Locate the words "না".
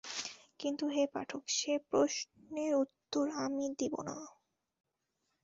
4.01-4.17